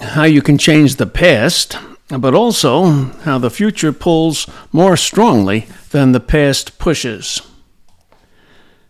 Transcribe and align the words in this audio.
how 0.00 0.24
you 0.24 0.42
can 0.42 0.58
change 0.58 0.96
the 0.96 1.06
past, 1.06 1.76
but 2.08 2.34
also 2.34 2.84
how 3.24 3.38
the 3.38 3.50
future 3.50 3.92
pulls 3.92 4.48
more 4.72 4.96
strongly 4.96 5.66
than 5.90 6.12
the 6.12 6.20
past 6.20 6.78
pushes. 6.78 7.42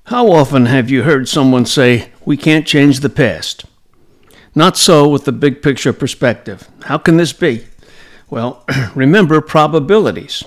How 0.05 0.31
often 0.31 0.67
have 0.67 0.91
you 0.91 1.03
heard 1.03 1.29
someone 1.29 1.67
say, 1.67 2.11
We 2.25 2.37
can't 2.37 2.67
change 2.67 3.01
the 3.01 3.09
past? 3.09 3.65
Not 4.55 4.77
so 4.77 5.09
with 5.09 5.25
the 5.25 5.33
big 5.33 5.63
picture 5.63 5.93
perspective. 5.93 6.69
How 6.85 6.99
can 6.99 7.17
this 7.17 7.33
be? 7.33 7.67
Well, 8.29 8.65
remember 8.95 9.41
probabilities. 9.41 10.43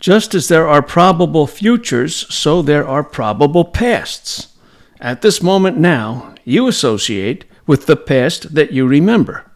Just 0.00 0.34
as 0.34 0.48
there 0.48 0.66
are 0.66 0.82
probable 0.82 1.46
futures, 1.46 2.26
so 2.34 2.62
there 2.62 2.86
are 2.86 3.04
probable 3.04 3.64
pasts. 3.64 4.56
At 5.00 5.22
this 5.22 5.42
moment 5.42 5.78
now, 5.78 6.34
you 6.44 6.66
associate 6.66 7.44
with 7.66 7.86
the 7.86 7.96
past 7.96 8.54
that 8.54 8.72
you 8.72 8.86
remember. 8.86 9.49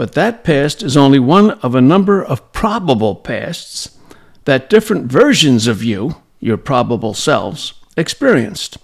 But 0.00 0.12
that 0.12 0.44
past 0.44 0.82
is 0.82 0.96
only 0.96 1.18
one 1.18 1.50
of 1.60 1.74
a 1.74 1.80
number 1.82 2.24
of 2.24 2.52
probable 2.52 3.14
pasts 3.16 3.98
that 4.46 4.70
different 4.70 5.12
versions 5.12 5.66
of 5.66 5.84
you, 5.84 6.16
your 6.38 6.56
probable 6.56 7.12
selves, 7.12 7.74
experienced. 7.98 8.78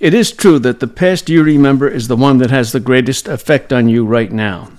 It 0.00 0.12
is 0.12 0.30
true 0.30 0.58
that 0.58 0.80
the 0.80 0.88
past 0.88 1.30
you 1.30 1.42
remember 1.42 1.88
is 1.88 2.08
the 2.08 2.18
one 2.18 2.36
that 2.36 2.50
has 2.50 2.72
the 2.72 2.80
greatest 2.80 3.28
effect 3.28 3.72
on 3.72 3.88
you 3.88 4.04
right 4.04 4.30
now. 4.30 4.72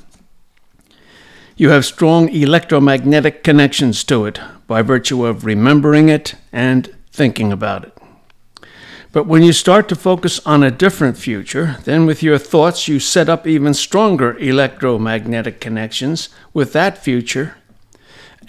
You 1.58 1.72
have 1.72 1.86
strong 1.86 2.30
electromagnetic 2.30 3.44
connections 3.44 4.04
to 4.04 4.28
it 4.28 4.40
by 4.68 4.84
virtue 4.84 5.26
of 5.26 5.44
remembering 5.44 6.08
it 6.08 6.36
and 6.54 6.96
thinking 7.12 7.52
about 7.52 7.84
it. 7.86 7.98
But 9.16 9.28
when 9.28 9.44
you 9.44 9.54
start 9.54 9.88
to 9.88 9.96
focus 9.96 10.46
on 10.46 10.62
a 10.62 10.70
different 10.70 11.18
future, 11.18 11.78
then 11.86 12.06
with 12.06 12.22
your 12.22 12.38
thoughts 12.38 12.90
you 12.90 13.00
set 13.00 13.30
up 13.30 13.48
even 13.48 13.74
stronger 13.74 14.38
electromagnetic 14.40 15.62
connections 15.62 16.28
with 16.54 16.74
that 16.74 16.98
future 16.98 17.56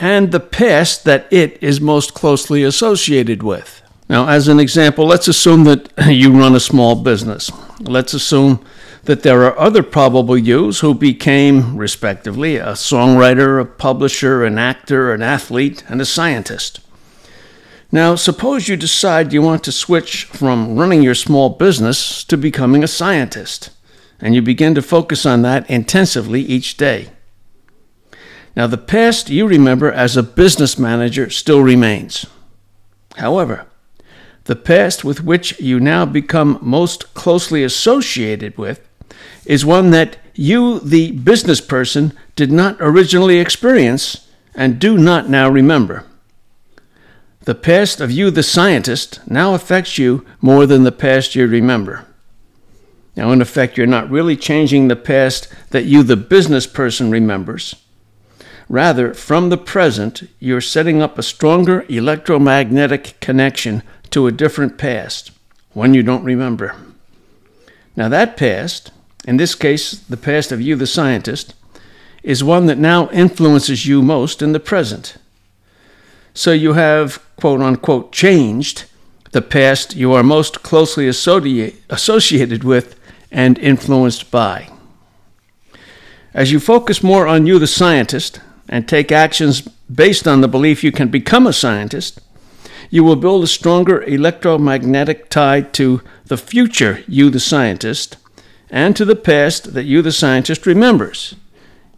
and 0.00 0.32
the 0.32 0.40
past 0.40 1.04
that 1.04 1.28
it 1.30 1.62
is 1.62 1.80
most 1.80 2.14
closely 2.14 2.64
associated 2.64 3.44
with. 3.44 3.80
Now, 4.08 4.26
as 4.26 4.48
an 4.48 4.58
example, 4.58 5.06
let's 5.06 5.28
assume 5.28 5.62
that 5.64 5.92
you 6.08 6.32
run 6.36 6.56
a 6.56 6.58
small 6.58 6.96
business. 6.96 7.48
Let's 7.78 8.12
assume 8.12 8.58
that 9.04 9.22
there 9.22 9.44
are 9.44 9.56
other 9.56 9.84
probable 9.84 10.36
yous 10.36 10.80
who 10.80 10.94
became, 10.94 11.76
respectively, 11.76 12.56
a 12.56 12.72
songwriter, 12.72 13.60
a 13.60 13.64
publisher, 13.64 14.44
an 14.44 14.58
actor, 14.58 15.14
an 15.14 15.22
athlete, 15.22 15.84
and 15.86 16.00
a 16.00 16.04
scientist. 16.04 16.80
Now, 17.96 18.14
suppose 18.14 18.68
you 18.68 18.76
decide 18.76 19.32
you 19.32 19.40
want 19.40 19.64
to 19.64 19.72
switch 19.72 20.24
from 20.24 20.78
running 20.78 21.02
your 21.02 21.14
small 21.14 21.48
business 21.48 22.24
to 22.24 22.36
becoming 22.36 22.84
a 22.84 22.86
scientist, 22.86 23.70
and 24.20 24.34
you 24.34 24.42
begin 24.42 24.74
to 24.74 24.82
focus 24.82 25.24
on 25.24 25.40
that 25.40 25.70
intensively 25.70 26.42
each 26.42 26.76
day. 26.76 27.08
Now, 28.54 28.66
the 28.66 28.76
past 28.76 29.30
you 29.30 29.48
remember 29.48 29.90
as 29.90 30.14
a 30.14 30.22
business 30.22 30.78
manager 30.78 31.30
still 31.30 31.62
remains. 31.62 32.26
However, 33.16 33.64
the 34.44 34.56
past 34.56 35.02
with 35.02 35.24
which 35.24 35.58
you 35.58 35.80
now 35.80 36.04
become 36.04 36.58
most 36.60 37.14
closely 37.14 37.64
associated 37.64 38.58
with 38.58 38.86
is 39.46 39.64
one 39.64 39.90
that 39.92 40.18
you, 40.34 40.80
the 40.80 41.12
business 41.12 41.62
person, 41.62 42.12
did 42.34 42.52
not 42.52 42.76
originally 42.78 43.38
experience 43.38 44.28
and 44.54 44.78
do 44.78 44.98
not 44.98 45.30
now 45.30 45.48
remember. 45.48 46.04
The 47.46 47.54
past 47.54 48.00
of 48.00 48.10
you, 48.10 48.32
the 48.32 48.42
scientist, 48.42 49.20
now 49.30 49.54
affects 49.54 49.98
you 49.98 50.26
more 50.40 50.66
than 50.66 50.82
the 50.82 50.90
past 50.90 51.36
you 51.36 51.46
remember. 51.46 52.04
Now, 53.14 53.30
in 53.30 53.40
effect, 53.40 53.78
you're 53.78 53.86
not 53.86 54.10
really 54.10 54.36
changing 54.36 54.88
the 54.88 54.96
past 54.96 55.46
that 55.70 55.84
you, 55.84 56.02
the 56.02 56.16
business 56.16 56.66
person, 56.66 57.08
remembers. 57.08 57.76
Rather, 58.68 59.14
from 59.14 59.48
the 59.48 59.56
present, 59.56 60.28
you're 60.40 60.60
setting 60.60 61.00
up 61.00 61.18
a 61.18 61.22
stronger 61.22 61.86
electromagnetic 61.88 63.14
connection 63.20 63.84
to 64.10 64.26
a 64.26 64.32
different 64.32 64.76
past, 64.76 65.30
one 65.72 65.94
you 65.94 66.02
don't 66.02 66.24
remember. 66.24 66.74
Now, 67.94 68.08
that 68.08 68.36
past, 68.36 68.90
in 69.24 69.36
this 69.36 69.54
case, 69.54 69.92
the 69.92 70.16
past 70.16 70.50
of 70.50 70.60
you, 70.60 70.74
the 70.74 70.84
scientist, 70.84 71.54
is 72.24 72.42
one 72.42 72.66
that 72.66 72.76
now 72.76 73.08
influences 73.10 73.86
you 73.86 74.02
most 74.02 74.42
in 74.42 74.50
the 74.50 74.58
present. 74.58 75.16
So 76.36 76.52
you 76.52 76.74
have, 76.74 77.24
quote 77.36 77.62
unquote, 77.62 78.12
changed 78.12 78.84
the 79.32 79.40
past 79.40 79.96
you 79.96 80.12
are 80.12 80.22
most 80.22 80.62
closely 80.62 81.08
associated 81.08 82.62
with 82.62 83.00
and 83.32 83.58
influenced 83.58 84.30
by. 84.30 84.68
As 86.34 86.52
you 86.52 86.60
focus 86.60 87.02
more 87.02 87.26
on 87.26 87.46
you, 87.46 87.58
the 87.58 87.66
scientist, 87.66 88.40
and 88.68 88.86
take 88.86 89.10
actions 89.10 89.62
based 89.62 90.28
on 90.28 90.42
the 90.42 90.48
belief 90.48 90.84
you 90.84 90.92
can 90.92 91.08
become 91.08 91.46
a 91.46 91.54
scientist, 91.54 92.20
you 92.90 93.02
will 93.02 93.16
build 93.16 93.42
a 93.42 93.46
stronger 93.46 94.02
electromagnetic 94.02 95.30
tie 95.30 95.62
to 95.62 96.02
the 96.26 96.36
future 96.36 97.02
you, 97.08 97.30
the 97.30 97.40
scientist, 97.40 98.18
and 98.68 98.94
to 98.94 99.06
the 99.06 99.16
past 99.16 99.72
that 99.72 99.84
you, 99.84 100.02
the 100.02 100.12
scientist, 100.12 100.66
remembers. 100.66 101.34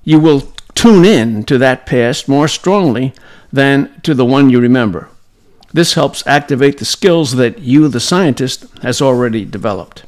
You 0.04 0.20
will 0.20 0.52
tune 0.76 1.04
in 1.04 1.42
to 1.46 1.58
that 1.58 1.86
past 1.86 2.28
more 2.28 2.46
strongly 2.46 3.12
than 3.52 4.00
to 4.02 4.14
the 4.14 4.24
one 4.24 4.50
you 4.50 4.60
remember. 4.60 5.08
This 5.72 5.94
helps 5.94 6.26
activate 6.26 6.78
the 6.78 6.84
skills 6.84 7.36
that 7.36 7.58
you, 7.58 7.88
the 7.88 8.00
scientist, 8.00 8.66
has 8.82 9.02
already 9.02 9.44
developed. 9.44 10.04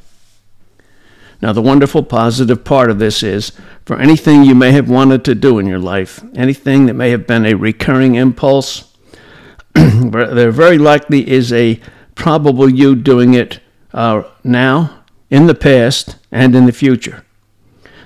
Now, 1.41 1.53
the 1.53 1.61
wonderful 1.61 2.03
positive 2.03 2.63
part 2.63 2.91
of 2.91 2.99
this 2.99 3.23
is 3.23 3.51
for 3.85 3.99
anything 3.99 4.43
you 4.43 4.55
may 4.55 4.71
have 4.71 4.89
wanted 4.89 5.25
to 5.25 5.35
do 5.35 5.59
in 5.59 5.65
your 5.65 5.79
life, 5.79 6.23
anything 6.35 6.85
that 6.85 6.93
may 6.93 7.09
have 7.09 7.25
been 7.25 7.45
a 7.45 7.55
recurring 7.55 8.15
impulse, 8.15 8.95
there 9.73 10.51
very 10.51 10.77
likely 10.77 11.27
is 11.27 11.51
a 11.51 11.79
probable 12.15 12.69
you 12.69 12.95
doing 12.95 13.33
it 13.33 13.59
uh, 13.93 14.23
now, 14.43 15.03
in 15.29 15.47
the 15.47 15.55
past, 15.55 16.17
and 16.31 16.55
in 16.55 16.65
the 16.65 16.71
future. 16.71 17.25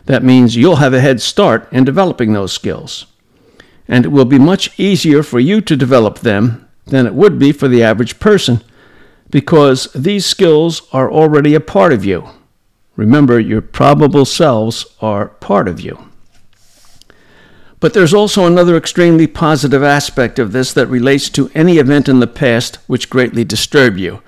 That 0.06 0.24
means 0.24 0.56
you'll 0.56 0.78
have 0.78 0.94
a 0.94 1.02
head 1.02 1.22
start 1.22 1.68
in 1.72 1.84
developing 1.84 2.34
those 2.34 2.54
skills 2.54 3.06
and 3.88 4.06
it 4.06 4.10
will 4.10 4.26
be 4.26 4.40
much 4.40 4.78
easier 4.80 5.24
for 5.24 5.40
you 5.40 5.62
to 5.62 5.76
develop 5.76 6.20
them 6.20 6.68
than 6.86 7.06
it 7.06 7.14
would 7.14 7.40
be 7.40 7.52
for 7.52 7.68
the 7.68 7.84
average 7.84 8.20
person 8.20 8.62
because 9.30 9.92
these 9.94 10.26
skills 10.26 10.84
are 10.94 11.12
already 11.12 11.56
a 11.56 11.60
part 11.60 11.92
of 11.92 12.06
you. 12.06 12.30
Remember, 12.96 13.40
your 13.40 13.62
probable 13.62 14.26
selves 14.26 14.86
are 15.02 15.28
part 15.28 15.68
of 15.68 15.82
you. 15.82 16.10
But 17.80 17.94
there's 17.94 18.14
also 18.14 18.46
another 18.46 18.78
extremely 18.78 19.28
positive 19.28 19.84
aspect 19.84 20.40
of 20.40 20.52
this 20.52 20.74
that 20.74 20.88
relates 20.88 21.30
to 21.32 21.52
any 21.54 21.78
event 21.78 22.08
in 22.08 22.20
the 22.20 22.28
past 22.28 22.78
which 22.88 23.10
greatly 23.10 23.44
disturbed 23.44 24.00
you, 24.00 24.22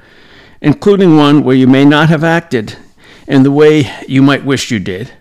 including 0.61 1.15
one 1.15 1.43
where 1.43 1.55
you 1.55 1.67
may 1.67 1.85
not 1.85 2.09
have 2.09 2.23
acted 2.23 2.77
in 3.25 3.43
the 3.43 3.51
way 3.51 3.89
you 4.07 4.21
might 4.21 4.45
wish 4.45 4.69
you 4.69 4.79
did. 4.79 5.13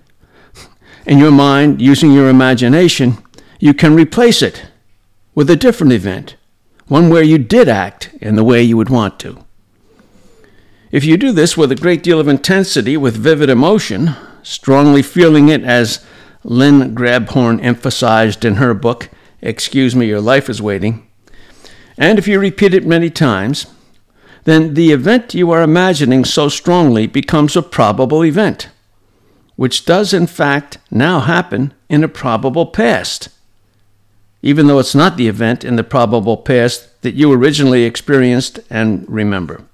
In 1.07 1.19
your 1.19 1.31
mind, 1.31 1.81
using 1.81 2.13
your 2.13 2.29
imagination, 2.29 3.19
you 3.59 3.75
can 3.75 3.95
replace 3.95 4.43
it 4.43 4.67
with 5.35 5.51
a 5.51 5.57
different 5.57 5.93
event, 5.93 6.37
one 6.89 7.09
where 7.09 7.23
you 7.23 7.39
did 7.39 7.69
act 7.69 8.11
in 8.21 8.37
the 8.37 8.45
way 8.45 8.63
you 8.63 8.77
would 8.77 8.91
want 8.91 9.19
to. 9.21 9.45
If 10.91 11.05
you 11.05 11.17
do 11.17 11.33
this 11.33 11.57
with 11.57 11.73
a 11.73 11.77
great 11.77 12.03
deal 12.03 12.21
of 12.21 12.29
intensity, 12.29 12.97
with 12.97 13.17
vivid 13.17 13.51
emotion, 13.51 14.15
strongly 14.43 15.03
feeling 15.03 15.49
it 15.49 15.63
as 15.63 16.05
Lynn 16.45 16.95
Grabhorn 16.95 17.63
emphasized 17.63 18.45
in 18.45 18.55
her 18.55 18.73
book, 18.73 19.11
Excuse 19.43 19.97
Me, 19.97 20.07
Your 20.07 20.21
Life 20.21 20.49
is 20.49 20.63
Waiting, 20.63 21.07
and 21.99 22.19
if 22.19 22.29
you 22.29 22.39
repeat 22.39 22.75
it 22.75 22.87
many 22.87 23.11
times, 23.11 23.67
then 24.45 24.75
the 24.75 24.93
event 24.93 25.35
you 25.35 25.51
are 25.51 25.63
imagining 25.63 26.25
so 26.25 26.49
strongly 26.49 27.07
becomes 27.07 27.57
a 27.57 27.63
probable 27.63 28.25
event, 28.25 28.69
which 29.57 29.85
does 29.85 30.15
in 30.15 30.27
fact 30.27 30.79
now 30.91 31.21
happen 31.21 31.75
in 31.89 32.05
a 32.05 32.09
probable 32.09 32.67
past 32.67 33.29
even 34.47 34.69
though 34.69 34.79
it's 34.79 34.95
not 34.95 35.17
the 35.17 35.27
event 35.27 35.65
in 35.65 35.75
the 35.75 35.83
probable 35.83 36.37
past 36.37 37.03
that 37.03 37.17
you 37.17 37.33
originally 37.33 37.83
experienced 37.83 38.61
and 38.71 39.05
remember. 39.09 39.65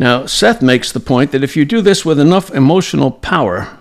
Now, 0.00 0.26
Seth 0.26 0.60
makes 0.60 0.90
the 0.90 0.98
point 0.98 1.30
that 1.30 1.44
if 1.44 1.56
you 1.56 1.64
do 1.64 1.80
this 1.80 2.04
with 2.04 2.18
enough 2.18 2.50
emotional 2.50 3.12
power, 3.12 3.78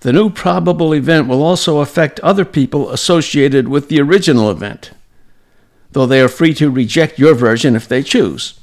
the 0.00 0.14
new 0.14 0.30
probable 0.30 0.94
event 0.94 1.28
will 1.28 1.42
also 1.42 1.80
affect 1.80 2.18
other 2.20 2.46
people 2.46 2.90
associated 2.90 3.68
with 3.68 3.90
the 3.90 4.00
original 4.00 4.50
event, 4.50 4.92
though 5.90 6.06
they 6.06 6.22
are 6.22 6.28
free 6.28 6.54
to 6.54 6.70
reject 6.70 7.18
your 7.18 7.34
version 7.34 7.76
if 7.76 7.86
they 7.86 8.02
choose. 8.02 8.58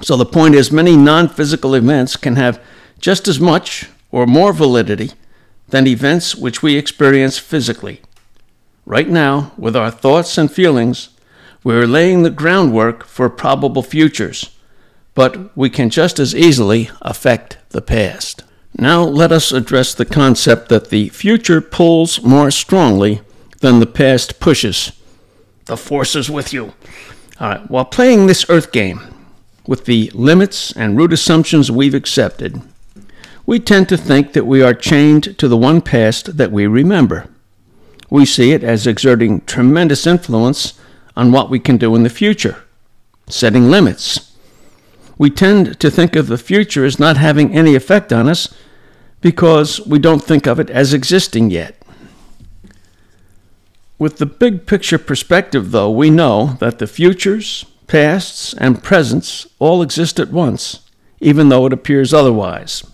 So 0.00 0.16
the 0.16 0.24
point 0.24 0.54
is, 0.54 0.72
many 0.72 0.96
non 0.96 1.28
physical 1.28 1.74
events 1.74 2.16
can 2.16 2.36
have 2.36 2.58
just 3.00 3.28
as 3.28 3.38
much 3.38 3.90
or 4.10 4.26
more 4.26 4.54
validity 4.54 5.10
than 5.68 5.86
events 5.86 6.34
which 6.34 6.62
we 6.62 6.76
experience 6.76 7.38
physically. 7.38 8.00
Right 8.86 9.08
now, 9.08 9.52
with 9.58 9.76
our 9.76 9.90
thoughts 9.90 10.38
and 10.38 10.50
feelings, 10.50 11.10
we 11.62 11.74
are 11.74 11.86
laying 11.86 12.22
the 12.22 12.30
groundwork 12.30 13.04
for 13.04 13.28
probable 13.28 13.82
futures, 13.82 14.56
but 15.14 15.56
we 15.56 15.68
can 15.68 15.90
just 15.90 16.18
as 16.18 16.34
easily 16.34 16.90
affect 17.02 17.58
the 17.70 17.82
past. 17.82 18.44
Now 18.78 19.02
let 19.02 19.32
us 19.32 19.52
address 19.52 19.92
the 19.92 20.06
concept 20.06 20.68
that 20.68 20.90
the 20.90 21.08
future 21.10 21.60
pulls 21.60 22.22
more 22.22 22.50
strongly 22.50 23.20
than 23.60 23.80
the 23.80 23.86
past 23.86 24.40
pushes. 24.40 24.92
The 25.66 25.76
force 25.76 26.14
is 26.14 26.30
with 26.30 26.52
you. 26.52 26.72
All 27.40 27.48
right, 27.48 27.70
while 27.70 27.84
playing 27.84 28.26
this 28.26 28.48
Earth 28.48 28.72
game, 28.72 29.00
with 29.66 29.84
the 29.84 30.10
limits 30.14 30.72
and 30.72 30.96
root 30.96 31.12
assumptions 31.12 31.70
we've 31.70 31.94
accepted, 31.94 32.62
we 33.48 33.58
tend 33.58 33.88
to 33.88 33.96
think 33.96 34.34
that 34.34 34.44
we 34.44 34.60
are 34.60 34.74
chained 34.74 35.38
to 35.38 35.48
the 35.48 35.56
one 35.56 35.80
past 35.80 36.36
that 36.36 36.52
we 36.52 36.66
remember. 36.66 37.26
We 38.10 38.26
see 38.26 38.52
it 38.52 38.62
as 38.62 38.86
exerting 38.86 39.40
tremendous 39.46 40.06
influence 40.06 40.78
on 41.16 41.32
what 41.32 41.48
we 41.48 41.58
can 41.58 41.78
do 41.78 41.94
in 41.94 42.02
the 42.02 42.10
future, 42.10 42.62
setting 43.26 43.70
limits. 43.70 44.36
We 45.16 45.30
tend 45.30 45.80
to 45.80 45.90
think 45.90 46.14
of 46.14 46.26
the 46.26 46.36
future 46.36 46.84
as 46.84 46.98
not 46.98 47.16
having 47.16 47.54
any 47.54 47.74
effect 47.74 48.12
on 48.12 48.28
us 48.28 48.54
because 49.22 49.80
we 49.86 49.98
don't 49.98 50.22
think 50.22 50.46
of 50.46 50.60
it 50.60 50.68
as 50.68 50.92
existing 50.92 51.48
yet. 51.48 51.74
With 53.98 54.18
the 54.18 54.26
big 54.26 54.66
picture 54.66 54.98
perspective, 54.98 55.70
though, 55.70 55.90
we 55.90 56.10
know 56.10 56.58
that 56.60 56.80
the 56.80 56.86
futures, 56.86 57.64
pasts, 57.86 58.52
and 58.58 58.84
presents 58.84 59.46
all 59.58 59.80
exist 59.80 60.20
at 60.20 60.32
once, 60.32 60.80
even 61.18 61.48
though 61.48 61.64
it 61.64 61.72
appears 61.72 62.12
otherwise. 62.12 62.84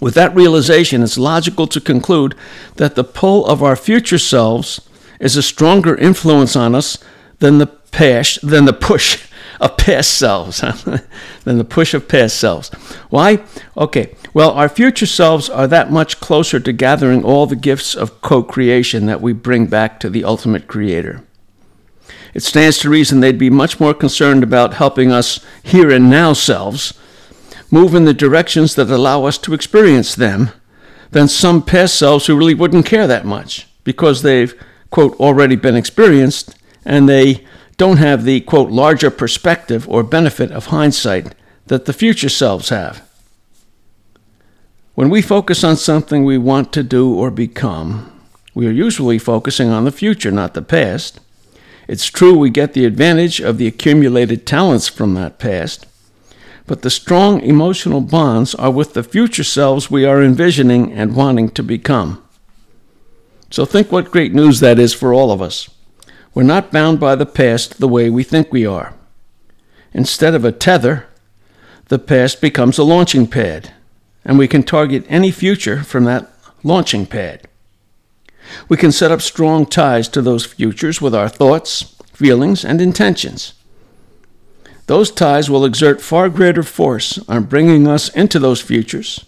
With 0.00 0.14
that 0.14 0.34
realization, 0.34 1.02
it's 1.02 1.18
logical 1.18 1.66
to 1.68 1.80
conclude 1.80 2.34
that 2.76 2.94
the 2.94 3.04
pull 3.04 3.46
of 3.46 3.62
our 3.62 3.76
future 3.76 4.18
selves 4.18 4.80
is 5.20 5.36
a 5.36 5.42
stronger 5.42 5.94
influence 5.96 6.56
on 6.56 6.74
us 6.74 6.98
than 7.38 7.58
the 7.58 7.84
than 8.42 8.64
the 8.64 8.72
push 8.72 9.24
of 9.60 9.76
past 9.76 10.14
selves, 10.14 10.60
than 11.44 11.58
the 11.58 11.64
push 11.64 11.94
of 11.94 12.08
past 12.08 12.36
selves. 12.36 12.68
Why? 13.08 13.44
Okay, 13.76 14.16
well, 14.32 14.50
our 14.50 14.68
future 14.68 15.06
selves 15.06 15.48
are 15.48 15.68
that 15.68 15.92
much 15.92 16.18
closer 16.18 16.58
to 16.58 16.72
gathering 16.72 17.24
all 17.24 17.46
the 17.46 17.54
gifts 17.54 17.94
of 17.94 18.20
co 18.20 18.42
creation 18.42 19.06
that 19.06 19.20
we 19.20 19.32
bring 19.32 19.66
back 19.66 20.00
to 20.00 20.10
the 20.10 20.24
ultimate 20.24 20.66
creator. 20.66 21.22
It 22.34 22.42
stands 22.42 22.78
to 22.78 22.90
reason 22.90 23.20
they'd 23.20 23.38
be 23.38 23.50
much 23.50 23.78
more 23.78 23.94
concerned 23.94 24.42
about 24.42 24.74
helping 24.74 25.12
us 25.12 25.38
here 25.62 25.90
and 25.90 26.10
now 26.10 26.32
selves 26.32 26.94
move 27.74 27.92
in 27.92 28.04
the 28.04 28.14
directions 28.14 28.76
that 28.76 28.88
allow 28.88 29.24
us 29.24 29.36
to 29.36 29.52
experience 29.52 30.14
them 30.14 30.50
than 31.10 31.26
some 31.26 31.60
past 31.60 31.98
selves 31.98 32.26
who 32.26 32.36
really 32.36 32.54
wouldn't 32.54 32.86
care 32.86 33.08
that 33.08 33.26
much 33.26 33.66
because 33.82 34.22
they've, 34.22 34.54
quote, 34.90 35.18
already 35.18 35.56
been 35.56 35.74
experienced 35.74 36.56
and 36.84 37.08
they 37.08 37.44
don't 37.76 37.96
have 37.96 38.22
the, 38.22 38.40
quote, 38.42 38.70
larger 38.70 39.10
perspective 39.10 39.88
or 39.88 40.04
benefit 40.04 40.52
of 40.52 40.66
hindsight 40.66 41.34
that 41.66 41.86
the 41.86 41.92
future 41.92 42.28
selves 42.28 42.68
have. 42.68 43.02
When 44.94 45.10
we 45.10 45.20
focus 45.20 45.64
on 45.64 45.76
something 45.76 46.24
we 46.24 46.38
want 46.38 46.72
to 46.74 46.84
do 46.84 47.12
or 47.12 47.32
become, 47.32 48.12
we 48.54 48.68
are 48.68 48.82
usually 48.86 49.18
focusing 49.18 49.70
on 49.70 49.84
the 49.84 49.90
future, 49.90 50.30
not 50.30 50.54
the 50.54 50.62
past. 50.62 51.18
It's 51.88 52.06
true 52.06 52.38
we 52.38 52.50
get 52.50 52.72
the 52.72 52.84
advantage 52.84 53.40
of 53.40 53.58
the 53.58 53.66
accumulated 53.66 54.46
talents 54.46 54.86
from 54.86 55.14
that 55.14 55.40
past, 55.40 55.86
but 56.66 56.82
the 56.82 56.90
strong 56.90 57.40
emotional 57.40 58.00
bonds 58.00 58.54
are 58.54 58.70
with 58.70 58.94
the 58.94 59.02
future 59.02 59.44
selves 59.44 59.90
we 59.90 60.04
are 60.04 60.22
envisioning 60.22 60.92
and 60.92 61.14
wanting 61.14 61.50
to 61.50 61.62
become. 61.62 62.22
So 63.50 63.64
think 63.64 63.92
what 63.92 64.10
great 64.10 64.32
news 64.32 64.60
that 64.60 64.78
is 64.78 64.94
for 64.94 65.12
all 65.12 65.30
of 65.30 65.42
us. 65.42 65.68
We're 66.32 66.42
not 66.42 66.72
bound 66.72 66.98
by 66.98 67.14
the 67.14 67.26
past 67.26 67.78
the 67.78 67.88
way 67.88 68.10
we 68.10 68.24
think 68.24 68.52
we 68.52 68.66
are. 68.66 68.94
Instead 69.92 70.34
of 70.34 70.44
a 70.44 70.50
tether, 70.50 71.06
the 71.88 71.98
past 71.98 72.40
becomes 72.40 72.78
a 72.78 72.82
launching 72.82 73.26
pad, 73.26 73.72
and 74.24 74.38
we 74.38 74.48
can 74.48 74.62
target 74.62 75.04
any 75.08 75.30
future 75.30 75.84
from 75.84 76.04
that 76.04 76.32
launching 76.64 77.06
pad. 77.06 77.46
We 78.68 78.76
can 78.76 78.90
set 78.90 79.12
up 79.12 79.20
strong 79.20 79.66
ties 79.66 80.08
to 80.08 80.22
those 80.22 80.44
futures 80.44 81.00
with 81.00 81.14
our 81.14 81.28
thoughts, 81.28 81.94
feelings, 82.12 82.64
and 82.64 82.80
intentions. 82.80 83.54
Those 84.86 85.10
ties 85.10 85.48
will 85.48 85.64
exert 85.64 86.00
far 86.00 86.28
greater 86.28 86.62
force 86.62 87.18
on 87.28 87.44
bringing 87.44 87.88
us 87.88 88.08
into 88.10 88.38
those 88.38 88.60
futures 88.60 89.24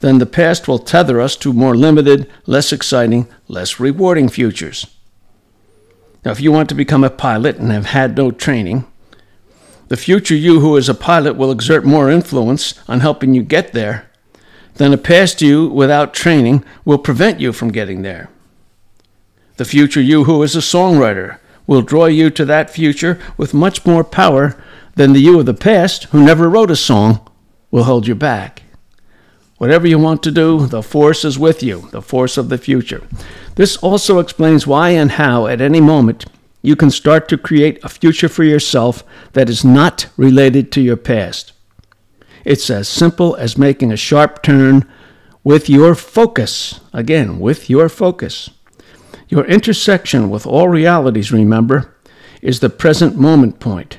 than 0.00 0.18
the 0.18 0.26
past 0.26 0.68
will 0.68 0.78
tether 0.78 1.20
us 1.20 1.36
to 1.36 1.52
more 1.52 1.76
limited, 1.76 2.30
less 2.46 2.72
exciting, 2.72 3.26
less 3.48 3.80
rewarding 3.80 4.28
futures. 4.28 4.86
Now, 6.24 6.30
if 6.30 6.40
you 6.40 6.52
want 6.52 6.68
to 6.68 6.74
become 6.74 7.02
a 7.02 7.10
pilot 7.10 7.56
and 7.56 7.72
have 7.72 7.86
had 7.86 8.16
no 8.16 8.30
training, 8.30 8.86
the 9.88 9.96
future 9.96 10.36
you 10.36 10.60
who 10.60 10.76
is 10.76 10.88
a 10.88 10.94
pilot 10.94 11.36
will 11.36 11.50
exert 11.50 11.84
more 11.84 12.10
influence 12.10 12.74
on 12.88 13.00
helping 13.00 13.34
you 13.34 13.42
get 13.42 13.72
there 13.72 14.08
than 14.74 14.92
a 14.92 14.98
past 14.98 15.42
you 15.42 15.66
without 15.68 16.14
training 16.14 16.64
will 16.84 16.98
prevent 16.98 17.40
you 17.40 17.52
from 17.52 17.72
getting 17.72 18.02
there. 18.02 18.30
The 19.56 19.64
future 19.64 20.00
you 20.00 20.24
who 20.24 20.42
is 20.42 20.54
a 20.54 20.60
songwriter 20.60 21.38
will 21.68 21.82
draw 21.82 22.06
you 22.06 22.30
to 22.30 22.44
that 22.46 22.70
future 22.70 23.20
with 23.36 23.54
much 23.54 23.86
more 23.86 24.02
power 24.02 24.60
than 24.96 25.12
the 25.12 25.20
you 25.20 25.38
of 25.38 25.46
the 25.46 25.54
past, 25.54 26.04
who 26.04 26.24
never 26.24 26.48
wrote 26.48 26.72
a 26.72 26.76
song, 26.76 27.20
will 27.70 27.84
hold 27.84 28.08
you 28.08 28.16
back. 28.16 28.64
Whatever 29.58 29.86
you 29.86 29.98
want 29.98 30.22
to 30.22 30.32
do, 30.32 30.66
the 30.66 30.82
force 30.82 31.24
is 31.24 31.38
with 31.38 31.62
you, 31.62 31.88
the 31.92 32.02
force 32.02 32.36
of 32.36 32.48
the 32.48 32.58
future. 32.58 33.06
This 33.56 33.76
also 33.76 34.18
explains 34.18 34.66
why 34.66 34.90
and 34.90 35.12
how, 35.12 35.46
at 35.46 35.60
any 35.60 35.80
moment, 35.80 36.24
you 36.62 36.74
can 36.74 36.90
start 36.90 37.28
to 37.28 37.38
create 37.38 37.78
a 37.84 37.88
future 37.88 38.28
for 38.28 38.44
yourself 38.44 39.04
that 39.34 39.50
is 39.50 39.64
not 39.64 40.08
related 40.16 40.72
to 40.72 40.80
your 40.80 40.96
past. 40.96 41.52
It's 42.44 42.70
as 42.70 42.88
simple 42.88 43.36
as 43.36 43.58
making 43.58 43.92
a 43.92 43.96
sharp 43.96 44.42
turn 44.42 44.88
with 45.44 45.68
your 45.68 45.94
focus. 45.94 46.80
Again, 46.92 47.38
with 47.38 47.68
your 47.68 47.88
focus. 47.88 48.50
Your 49.28 49.44
intersection 49.44 50.30
with 50.30 50.46
all 50.46 50.68
realities, 50.68 51.30
remember, 51.30 51.94
is 52.40 52.60
the 52.60 52.70
present 52.70 53.16
moment 53.16 53.60
point. 53.60 53.98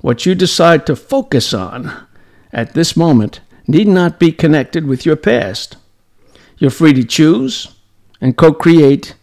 What 0.00 0.24
you 0.24 0.34
decide 0.34 0.86
to 0.86 0.96
focus 0.96 1.52
on 1.52 2.06
at 2.52 2.72
this 2.72 2.96
moment 2.96 3.40
need 3.66 3.86
not 3.86 4.18
be 4.18 4.32
connected 4.32 4.86
with 4.86 5.04
your 5.04 5.16
past. 5.16 5.76
You're 6.56 6.70
free 6.70 6.94
to 6.94 7.04
choose 7.04 7.74
and 8.20 8.36
co 8.36 8.52
create 8.52 9.14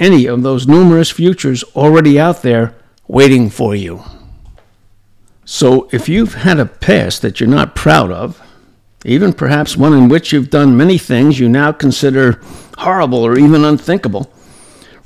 any 0.00 0.26
of 0.26 0.42
those 0.42 0.66
numerous 0.66 1.10
futures 1.10 1.62
already 1.76 2.18
out 2.18 2.42
there 2.42 2.74
waiting 3.06 3.50
for 3.50 3.74
you. 3.74 4.02
So, 5.44 5.88
if 5.92 6.08
you've 6.08 6.34
had 6.34 6.58
a 6.58 6.66
past 6.66 7.22
that 7.22 7.40
you're 7.40 7.48
not 7.48 7.74
proud 7.74 8.10
of, 8.10 8.40
even 9.04 9.32
perhaps 9.32 9.76
one 9.76 9.92
in 9.92 10.08
which 10.08 10.32
you've 10.32 10.50
done 10.50 10.76
many 10.76 10.98
things 10.98 11.40
you 11.40 11.48
now 11.48 11.72
consider 11.72 12.40
horrible 12.78 13.24
or 13.24 13.38
even 13.38 13.64
unthinkable, 13.64 14.32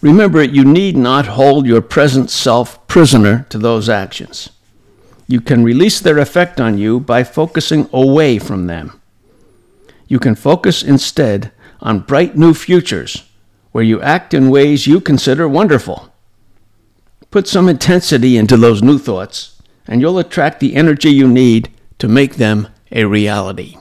remember 0.05 0.43
you 0.43 0.65
need 0.65 0.99
not 0.99 1.25
hold 1.29 1.65
your 1.65 1.81
present 1.81 2.31
self 2.31 2.87
prisoner 2.87 3.47
to 3.49 3.57
those 3.57 3.89
actions. 3.89 4.51
You 5.27 5.41
can 5.41 5.65
release 5.65 5.99
their 5.99 6.19
effect 6.19 6.61
on 6.61 6.77
you 6.77 7.01
by 7.01 7.25
focusing 7.25 7.89
away 7.91 8.39
from 8.39 8.67
them. 8.67 9.01
You 10.07 10.19
can 10.19 10.35
focus 10.35 10.83
instead 10.83 11.53
on 11.81 12.01
bright 12.01 12.37
new 12.37 12.53
futures 12.53 13.25
where 13.73 13.83
you 13.83 14.03
act 14.03 14.35
in 14.35 14.51
ways 14.51 14.87
you 14.87 15.01
consider 15.01 15.49
wonderful. 15.49 16.13
Put 17.31 17.49
some 17.49 17.67
intensity 17.67 18.37
into 18.37 18.59
those 18.59 18.83
new 18.83 18.99
thoughts, 18.99 19.61
and 19.89 20.03
you'll 20.03 20.19
attract 20.19 20.61
the 20.61 20.77
energy 20.77 21.09
you 21.09 21.27
need 21.27 21.73
to 21.99 22.09
make 22.09 22.37
them 22.37 22.69
a 22.93 23.07
reality. 23.07 23.79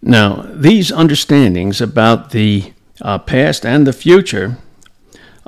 Now, 0.00 0.46
these 0.50 0.90
understandings 0.90 1.82
about 1.82 2.30
the 2.30 2.72
uh, 3.02 3.18
past 3.18 3.66
and 3.66 3.86
the 3.86 3.92
future 3.92 4.56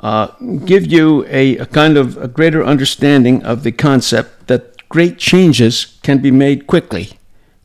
uh, 0.03 0.27
give 0.65 0.85
you 0.85 1.25
a, 1.29 1.57
a 1.57 1.65
kind 1.65 1.97
of 1.97 2.17
a 2.17 2.27
greater 2.27 2.63
understanding 2.63 3.41
of 3.43 3.63
the 3.63 3.71
concept 3.71 4.47
that 4.47 4.87
great 4.89 5.17
changes 5.17 5.97
can 6.03 6.21
be 6.21 6.29
made 6.29 6.67
quickly. 6.67 7.17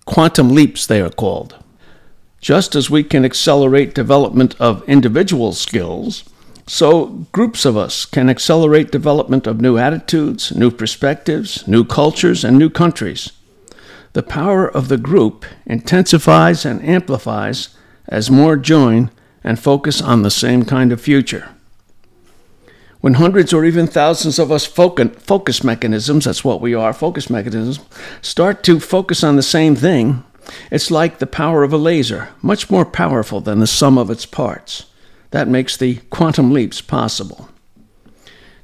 Quantum 0.06 0.50
leaps, 0.50 0.86
they 0.86 1.00
are 1.00 1.10
called. 1.10 1.56
Just 2.40 2.76
as 2.76 2.88
we 2.88 3.02
can 3.02 3.24
accelerate 3.24 3.92
development 3.92 4.54
of 4.60 4.88
individual 4.88 5.52
skills, 5.52 6.24
so 6.68 7.26
groups 7.32 7.64
of 7.64 7.76
us 7.76 8.04
can 8.04 8.30
accelerate 8.30 8.92
development 8.92 9.48
of 9.48 9.60
new 9.60 9.76
attitudes, 9.76 10.54
new 10.54 10.70
perspectives, 10.70 11.66
new 11.66 11.84
cultures, 11.84 12.44
and 12.44 12.56
new 12.56 12.70
countries. 12.70 13.32
The 14.12 14.22
power 14.22 14.68
of 14.68 14.86
the 14.86 14.96
group 14.96 15.44
intensifies 15.66 16.64
and 16.64 16.84
amplifies 16.84 17.70
as 18.06 18.30
more 18.30 18.56
join 18.56 19.10
and 19.42 19.58
focus 19.58 20.00
on 20.00 20.22
the 20.22 20.30
same 20.30 20.64
kind 20.64 20.92
of 20.92 21.00
future. 21.00 21.50
When 23.00 23.14
hundreds 23.14 23.52
or 23.52 23.64
even 23.64 23.86
thousands 23.86 24.38
of 24.38 24.50
us 24.50 24.66
focus 24.66 25.62
mechanisms, 25.62 26.24
that's 26.24 26.44
what 26.44 26.60
we 26.60 26.74
are, 26.74 26.92
focus 26.92 27.30
mechanisms, 27.30 27.78
start 28.20 28.64
to 28.64 28.80
focus 28.80 29.22
on 29.22 29.36
the 29.36 29.42
same 29.42 29.76
thing, 29.76 30.24
it's 30.70 30.90
like 30.90 31.18
the 31.18 31.26
power 31.26 31.62
of 31.62 31.72
a 31.72 31.76
laser, 31.76 32.30
much 32.42 32.70
more 32.70 32.84
powerful 32.84 33.40
than 33.40 33.60
the 33.60 33.66
sum 33.66 33.98
of 33.98 34.10
its 34.10 34.26
parts. 34.26 34.86
That 35.30 35.46
makes 35.46 35.76
the 35.76 35.96
quantum 36.10 36.52
leaps 36.52 36.80
possible. 36.80 37.48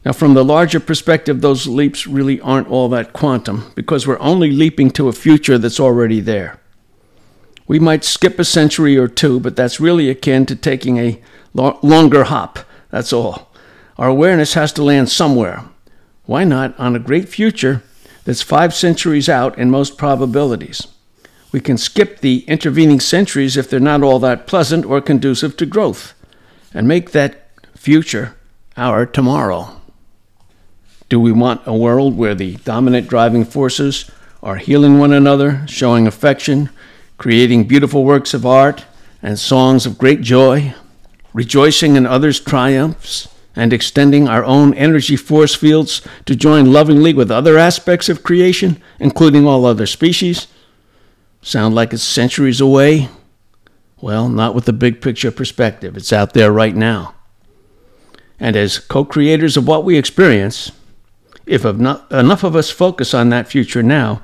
Now, 0.05 0.13
from 0.13 0.35
the 0.35 0.45
larger 0.45 0.81
perspective, 0.81 1.41
those 1.41 1.67
leaps 1.67 2.07
really 2.07 2.41
aren't 2.41 2.69
all 2.69 2.89
that 2.91 3.13
quantum 3.13 3.73
because 3.75 4.07
we're 4.07 4.19
only 4.21 4.51
leaping 4.51 4.91
to 4.93 5.09
a 5.09 5.13
future 5.13 5.59
that's 5.59 5.81
already 5.81 6.21
there. 6.21 6.61
We 7.67 7.79
might 7.79 8.05
skip 8.05 8.39
a 8.39 8.45
century 8.45 8.99
or 8.99 9.09
two, 9.09 9.41
but 9.41 9.57
that's 9.57 9.81
really 9.81 10.11
akin 10.11 10.45
to 10.47 10.57
taking 10.57 10.99
a 10.99 11.23
lo- 11.55 11.79
longer 11.83 12.25
hop. 12.25 12.59
That's 12.91 13.13
all. 13.13 13.51
Our 13.97 14.09
awareness 14.09 14.55
has 14.55 14.73
to 14.75 14.83
land 14.83 15.09
somewhere. 15.09 15.65
Why 16.27 16.45
not 16.45 16.79
on 16.79 16.97
a 16.97 17.01
great 17.01 17.29
future 17.29 17.83
that's 18.25 18.43
five 18.43 18.75
centuries 18.75 19.29
out 19.29 19.57
in 19.59 19.71
most 19.71 19.97
probabilities? 19.97 20.87
We 21.53 21.61
can 21.61 21.79
skip 21.79 22.19
the 22.19 22.41
intervening 22.49 22.99
centuries 22.99 23.57
if 23.57 23.71
they're 23.71 23.79
not 23.79 24.03
all 24.03 24.19
that 24.19 24.47
pleasant 24.47 24.85
or 24.85 25.01
conducive 25.01 25.57
to 25.59 25.67
growth 25.67 26.15
and 26.73 26.89
make 26.89 27.13
that 27.13 27.49
future 27.77 28.35
our 28.77 29.07
tomorrow. 29.07 29.81
Do 31.09 31.21
we 31.21 31.31
want 31.31 31.63
a 31.65 31.77
world 31.77 32.17
where 32.17 32.35
the 32.35 32.57
dominant 32.65 33.09
driving 33.09 33.45
forces 33.45 34.11
are 34.43 34.57
healing 34.57 34.99
one 34.99 35.13
another, 35.13 35.65
showing 35.69 36.09
affection, 36.09 36.71
creating 37.19 37.69
beautiful 37.69 38.03
works 38.03 38.35
of 38.35 38.45
art 38.45 38.85
and 39.23 39.39
songs 39.39 39.87
of 39.87 39.99
great 39.99 40.23
joy, 40.23 40.75
rejoicing 41.33 41.95
in 41.95 42.07
others' 42.07 42.41
triumphs, 42.41 43.29
and 43.57 43.73
extending 43.73 44.29
our 44.29 44.45
own 44.45 44.75
energy 44.75 45.17
force 45.17 45.55
fields 45.55 46.03
to 46.27 46.35
join 46.35 46.73
lovingly 46.73 47.15
with 47.15 47.31
other 47.31 47.59
aspects 47.59 48.09
of 48.09 48.23
creation, 48.23 48.83
including 48.99 49.47
all 49.47 49.65
other 49.65 49.87
species? 49.87 50.47
Sound 51.43 51.75
like 51.75 51.93
it's 51.93 52.03
centuries 52.03 52.61
away? 52.61 53.09
Well, 54.01 54.29
not 54.29 54.55
with 54.55 54.65
the 54.65 54.73
big 54.73 55.01
picture 55.01 55.31
perspective. 55.31 55.97
It's 55.97 56.13
out 56.13 56.35
there 56.35 56.53
right 56.53 56.75
now. 56.75 57.15
And 58.41 58.57
as 58.57 58.79
co 58.79 59.05
creators 59.05 59.57
of 59.57 59.67
what 59.67 59.85
we 59.85 59.97
experience, 59.97 60.73
if 61.47 61.65
enough 61.65 62.45
of 62.45 62.57
us 62.57 62.71
focus 62.71 63.15
on 63.15 63.29
that 63.29 63.49
future 63.49 63.83
now, 63.83 64.23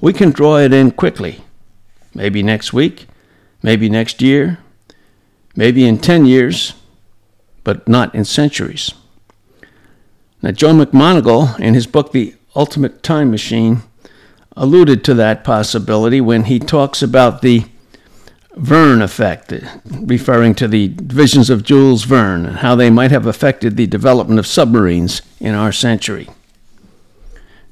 we 0.00 0.12
can 0.12 0.30
draw 0.30 0.58
it 0.58 0.72
in 0.72 0.92
quickly 0.92 1.42
maybe 2.14 2.42
next 2.42 2.72
week, 2.72 3.06
maybe 3.62 3.88
next 3.88 4.20
year, 4.20 4.58
maybe 5.54 5.86
in 5.86 5.98
10 5.98 6.26
years, 6.26 6.74
but 7.64 7.88
not 7.88 8.14
in 8.14 8.24
centuries. 8.24 8.92
Now, 10.42 10.52
Joe 10.52 10.72
McMoneagle, 10.72 11.58
in 11.60 11.74
his 11.74 11.86
book, 11.86 12.12
The 12.12 12.34
Ultimate 12.56 13.02
Time 13.02 13.30
Machine, 13.30 13.82
alluded 14.56 15.04
to 15.04 15.14
that 15.14 15.44
possibility 15.44 16.20
when 16.20 16.44
he 16.44 16.58
talks 16.58 17.02
about 17.02 17.42
the 17.42 17.64
Verne 18.56 19.00
effect, 19.00 19.52
uh, 19.52 19.60
referring 19.84 20.54
to 20.56 20.66
the 20.66 20.88
visions 20.96 21.50
of 21.50 21.62
Jules 21.62 22.04
Verne 22.04 22.44
and 22.44 22.56
how 22.56 22.74
they 22.74 22.90
might 22.90 23.12
have 23.12 23.26
affected 23.26 23.76
the 23.76 23.86
development 23.86 24.40
of 24.40 24.46
submarines 24.46 25.22
in 25.38 25.54
our 25.54 25.70
century. 25.70 26.28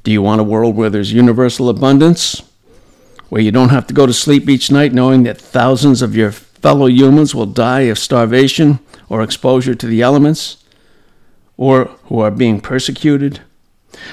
Do 0.04 0.12
you 0.12 0.22
want 0.22 0.40
a 0.40 0.44
world 0.44 0.76
where 0.76 0.88
there's 0.88 1.12
universal 1.12 1.68
abundance? 1.68 2.42
where 3.28 3.42
you 3.42 3.50
don't 3.50 3.68
have 3.68 3.86
to 3.86 3.94
go 3.94 4.06
to 4.06 4.12
sleep 4.12 4.48
each 4.48 4.70
night 4.70 4.92
knowing 4.92 5.22
that 5.24 5.38
thousands 5.38 6.02
of 6.02 6.16
your 6.16 6.32
fellow 6.32 6.86
humans 6.86 7.34
will 7.34 7.46
die 7.46 7.82
of 7.82 7.98
starvation 7.98 8.78
or 9.08 9.22
exposure 9.22 9.74
to 9.74 9.86
the 9.86 10.02
elements, 10.02 10.64
or 11.56 11.86
who 12.04 12.20
are 12.20 12.30
being 12.30 12.60
persecuted, 12.60 13.40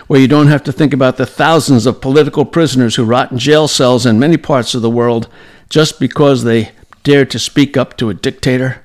where 0.08 0.20
you 0.20 0.28
don't 0.28 0.48
have 0.48 0.64
to 0.64 0.72
think 0.72 0.94
about 0.94 1.18
the 1.18 1.26
thousands 1.26 1.86
of 1.86 2.02
political 2.02 2.46
prisoners 2.46 2.96
who 2.96 3.04
rot 3.04 3.32
in 3.32 3.38
jail 3.38 3.68
cells 3.68 4.06
in 4.06 4.20
many 4.20 4.38
parts 4.38 4.74
of 4.74 4.82
the 4.82 4.90
world 4.90 5.28
just 5.70 6.00
because 6.00 6.44
they 6.44 6.72
dare 7.04 7.26
to 7.26 7.38
speak 7.38 7.78
up 7.78 7.96
to 7.98 8.10
a 8.10 8.14
dictator, 8.14 8.84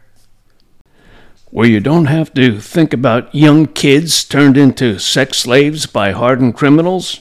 where 1.50 1.68
you 1.68 1.80
don't 1.80 2.06
have 2.06 2.32
to 2.34 2.60
think 2.60 2.92
about 2.92 3.34
young 3.34 3.66
kids 3.66 4.24
turned 4.24 4.56
into 4.56 4.98
sex 4.98 5.38
slaves 5.38 5.86
by 5.86 6.12
hardened 6.12 6.54
criminals, 6.54 7.20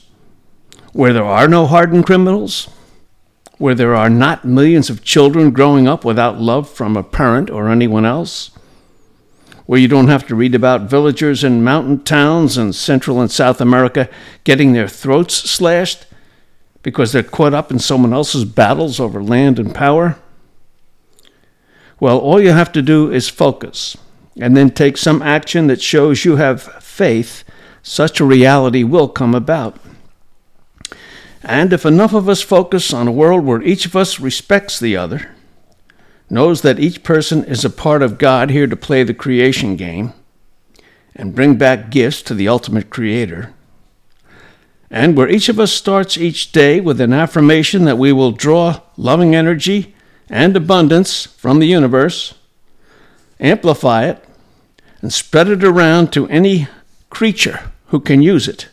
where 0.94 1.14
there 1.14 1.24
are 1.24 1.48
no 1.48 1.66
hardened 1.66 2.06
criminals 2.06 2.70
where 3.60 3.76
there 3.76 3.94
are 3.94 4.10
not 4.10 4.46
millions 4.46 4.90
of 4.90 5.04
children 5.04 5.52
growing 5.52 5.88
up 5.88 6.06
without 6.06 6.40
love 6.40 6.68
from 6.68 6.96
a 6.96 7.04
parent 7.04 7.50
or 7.50 7.70
anyone 7.70 8.06
else, 8.06 8.52
where 9.70 9.80
you 9.80 9.88
don't 9.88 10.08
have 10.08 10.26
to 10.26 10.34
read 10.34 10.56
about 10.56 10.90
villagers 10.90 11.44
in 11.44 11.64
mountain 11.64 12.04
towns 12.04 12.58
in 12.58 12.74
Central 12.74 13.22
and 13.22 13.30
South 13.30 13.62
America 13.62 14.10
getting 14.44 14.74
their 14.74 14.88
throats 14.88 15.36
slashed 15.36 16.08
because 16.82 17.12
they're 17.12 17.22
caught 17.22 17.54
up 17.54 17.70
in 17.70 17.78
someone 17.78 18.12
else's 18.12 18.46
battles 18.46 19.00
over 19.00 19.22
land 19.22 19.60
and 19.60 19.76
power? 19.76 20.18
Well, 22.00 22.18
all 22.18 22.42
you 22.42 22.50
have 22.50 22.72
to 22.72 22.82
do 22.82 23.12
is 23.12 23.30
focus 23.30 23.96
and 24.40 24.58
then 24.58 24.72
take 24.72 24.98
some 24.98 25.22
action 25.22 25.68
that 25.68 25.84
shows 25.84 26.26
you 26.26 26.38
have 26.38 26.64
faith, 26.84 27.44
such 27.84 28.20
a 28.20 28.26
reality 28.26 28.84
will 28.84 29.08
come 29.08 29.36
about. 29.36 29.78
And 31.44 31.72
if 31.72 31.86
enough 31.86 32.16
of 32.16 32.28
us 32.28 32.42
focus 32.42 32.92
on 32.92 33.08
a 33.08 33.12
world 33.12 33.46
where 33.46 33.62
each 33.62 33.86
of 33.86 33.96
us 33.96 34.20
respects 34.20 34.80
the 34.80 34.98
other, 34.98 35.30
knows 36.30 36.62
that 36.62 36.80
each 36.80 37.04
person 37.04 37.44
is 37.44 37.66
a 37.66 37.70
part 37.70 38.02
of 38.02 38.18
God 38.18 38.50
here 38.50 38.68
to 38.68 38.76
play 38.76 39.04
the 39.04 39.14
creation 39.14 39.76
game, 39.76 40.14
and 41.16 41.36
bring 41.36 41.58
back 41.58 41.90
gifts 41.90 42.22
to 42.24 42.34
the 42.34 42.48
ultimate 42.48 42.90
creator, 42.90 43.54
and 44.92 45.16
where 45.16 45.30
each 45.30 45.50
of 45.50 45.60
us 45.60 45.72
starts 45.72 46.18
each 46.18 46.52
day 46.52 46.80
with 46.80 47.02
an 47.02 47.14
affirmation 47.14 47.86
that 47.86 47.98
we 47.98 48.12
will 48.12 48.32
draw 48.32 48.82
loving 48.98 49.36
energy 49.36 49.96
and 50.30 50.56
abundance 50.56 51.26
from 51.26 51.60
the 51.60 51.68
universe, 51.68 52.36
amplify 53.40 54.06
it, 54.06 54.24
and 55.02 55.14
spread 55.14 55.48
it 55.48 55.64
around 55.64 56.12
to 56.14 56.28
any 56.28 56.68
creature 57.10 57.72
who 57.88 58.00
can 58.00 58.22
use 58.22 58.48
it 58.48 58.70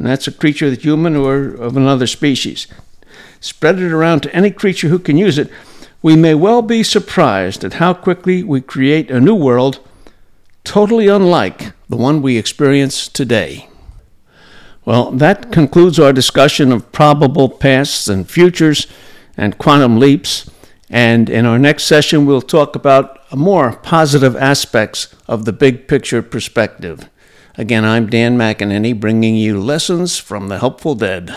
and 0.00 0.06
that's 0.06 0.26
a 0.26 0.32
creature 0.32 0.70
that's 0.70 0.82
human 0.82 1.14
or 1.14 1.48
of 1.48 1.76
another 1.76 2.06
species. 2.06 2.66
Spread 3.38 3.78
it 3.78 3.92
around 3.92 4.22
to 4.22 4.34
any 4.34 4.50
creature 4.50 4.88
who 4.88 4.98
can 4.98 5.18
use 5.18 5.36
it. 5.36 5.50
We 6.02 6.16
may 6.16 6.34
well 6.34 6.62
be 6.62 6.82
surprised 6.82 7.62
at 7.62 7.74
how 7.74 7.92
quickly 7.92 8.42
we 8.42 8.62
create 8.62 9.10
a 9.10 9.20
new 9.20 9.34
world 9.34 9.80
totally 10.64 11.08
unlike 11.08 11.72
the 11.88 11.96
one 11.96 12.22
we 12.22 12.38
experience 12.38 13.06
today. 13.06 13.68
Well, 14.86 15.10
that 15.10 15.52
concludes 15.52 15.98
our 15.98 16.12
discussion 16.12 16.72
of 16.72 16.90
probable 16.90 17.50
pasts 17.50 18.08
and 18.08 18.28
futures 18.28 18.86
and 19.36 19.58
quantum 19.58 19.98
leaps. 19.98 20.50
And 20.88 21.28
in 21.28 21.44
our 21.44 21.58
next 21.58 21.84
session, 21.84 22.24
we'll 22.24 22.40
talk 22.40 22.74
about 22.74 23.18
more 23.36 23.76
positive 23.76 24.34
aspects 24.36 25.14
of 25.28 25.44
the 25.44 25.52
big 25.52 25.86
picture 25.86 26.22
perspective. 26.22 27.08
Again, 27.56 27.84
I'm 27.84 28.08
Dan 28.08 28.38
McEnany 28.38 28.98
bringing 28.98 29.36
you 29.36 29.60
lessons 29.60 30.18
from 30.18 30.48
the 30.48 30.58
Helpful 30.58 30.94
Dead. 30.94 31.36